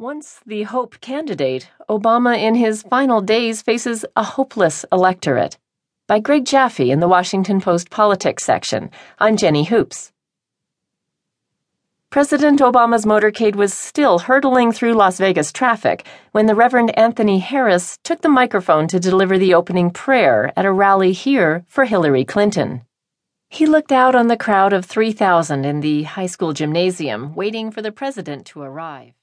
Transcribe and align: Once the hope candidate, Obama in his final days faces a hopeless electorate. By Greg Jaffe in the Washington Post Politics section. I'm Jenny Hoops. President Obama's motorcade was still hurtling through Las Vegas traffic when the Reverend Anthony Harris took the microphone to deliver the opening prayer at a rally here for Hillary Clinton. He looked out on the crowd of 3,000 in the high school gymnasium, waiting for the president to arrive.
Once 0.00 0.40
the 0.44 0.64
hope 0.64 1.00
candidate, 1.00 1.70
Obama 1.88 2.36
in 2.36 2.56
his 2.56 2.82
final 2.82 3.20
days 3.20 3.62
faces 3.62 4.04
a 4.16 4.24
hopeless 4.24 4.84
electorate. 4.90 5.56
By 6.08 6.18
Greg 6.18 6.44
Jaffe 6.44 6.90
in 6.90 6.98
the 6.98 7.06
Washington 7.06 7.60
Post 7.60 7.90
Politics 7.90 8.42
section. 8.42 8.90
I'm 9.20 9.36
Jenny 9.36 9.62
Hoops. 9.62 10.10
President 12.10 12.58
Obama's 12.58 13.06
motorcade 13.06 13.54
was 13.54 13.72
still 13.72 14.18
hurtling 14.18 14.72
through 14.72 14.94
Las 14.94 15.18
Vegas 15.18 15.52
traffic 15.52 16.04
when 16.32 16.46
the 16.46 16.56
Reverend 16.56 16.98
Anthony 16.98 17.38
Harris 17.38 17.96
took 18.02 18.20
the 18.20 18.28
microphone 18.28 18.88
to 18.88 18.98
deliver 18.98 19.38
the 19.38 19.54
opening 19.54 19.92
prayer 19.92 20.52
at 20.56 20.64
a 20.64 20.72
rally 20.72 21.12
here 21.12 21.64
for 21.68 21.84
Hillary 21.84 22.24
Clinton. 22.24 22.82
He 23.48 23.64
looked 23.64 23.92
out 23.92 24.16
on 24.16 24.26
the 24.26 24.36
crowd 24.36 24.72
of 24.72 24.84
3,000 24.84 25.64
in 25.64 25.78
the 25.82 26.02
high 26.02 26.26
school 26.26 26.52
gymnasium, 26.52 27.32
waiting 27.36 27.70
for 27.70 27.80
the 27.80 27.92
president 27.92 28.44
to 28.46 28.60
arrive. 28.60 29.14